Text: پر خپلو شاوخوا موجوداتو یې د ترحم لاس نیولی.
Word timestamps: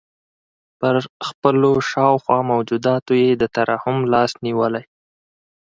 پر 0.79 0.95
خپلو 1.27 1.71
شاوخوا 1.91 2.37
موجوداتو 2.51 3.13
یې 3.21 3.29
د 3.41 3.43
ترحم 3.55 3.97
لاس 4.13 4.31
نیولی. 4.45 4.83